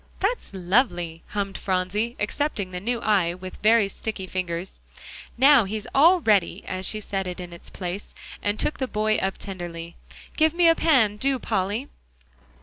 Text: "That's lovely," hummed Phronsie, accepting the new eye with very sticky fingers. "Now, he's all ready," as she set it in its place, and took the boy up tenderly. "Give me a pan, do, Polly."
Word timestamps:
"That's 0.19 0.49
lovely," 0.51 1.21
hummed 1.27 1.59
Phronsie, 1.59 2.15
accepting 2.19 2.71
the 2.71 2.79
new 2.79 3.01
eye 3.01 3.35
with 3.35 3.59
very 3.61 3.87
sticky 3.87 4.25
fingers. 4.25 4.81
"Now, 5.37 5.65
he's 5.65 5.85
all 5.93 6.21
ready," 6.21 6.63
as 6.65 6.87
she 6.87 6.99
set 6.99 7.27
it 7.27 7.39
in 7.39 7.53
its 7.53 7.69
place, 7.69 8.15
and 8.41 8.59
took 8.59 8.79
the 8.79 8.87
boy 8.87 9.17
up 9.17 9.37
tenderly. 9.37 9.95
"Give 10.35 10.55
me 10.55 10.67
a 10.67 10.73
pan, 10.73 11.17
do, 11.17 11.37
Polly." 11.37 11.87